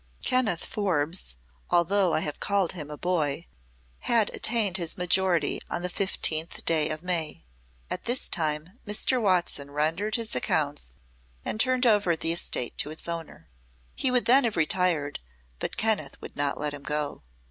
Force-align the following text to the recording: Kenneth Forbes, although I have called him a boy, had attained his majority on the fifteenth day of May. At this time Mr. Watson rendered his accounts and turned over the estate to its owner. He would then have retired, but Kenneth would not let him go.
Kenneth 0.23 0.65
Forbes, 0.65 1.35
although 1.69 2.11
I 2.15 2.21
have 2.21 2.39
called 2.39 2.71
him 2.71 2.89
a 2.89 2.97
boy, 2.97 3.45
had 3.99 4.31
attained 4.33 4.77
his 4.77 4.97
majority 4.97 5.61
on 5.69 5.83
the 5.83 5.89
fifteenth 5.93 6.65
day 6.65 6.89
of 6.89 7.03
May. 7.03 7.45
At 7.87 8.05
this 8.05 8.27
time 8.27 8.79
Mr. 8.87 9.21
Watson 9.21 9.69
rendered 9.69 10.15
his 10.15 10.33
accounts 10.35 10.95
and 11.45 11.59
turned 11.59 11.85
over 11.85 12.15
the 12.15 12.33
estate 12.33 12.79
to 12.79 12.89
its 12.89 13.07
owner. 13.07 13.47
He 13.93 14.09
would 14.09 14.25
then 14.25 14.43
have 14.43 14.57
retired, 14.57 15.19
but 15.59 15.77
Kenneth 15.77 16.19
would 16.19 16.35
not 16.35 16.59
let 16.59 16.73
him 16.73 16.81
go. 16.81 17.21